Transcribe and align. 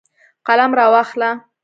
قلم 0.47 0.71
راواخله 0.79 1.29